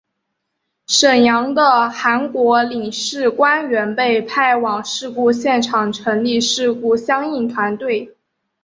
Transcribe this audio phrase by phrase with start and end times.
[0.87, 8.15] 沈阳的韩国领事官员被派往事故现场成立事故相应团队。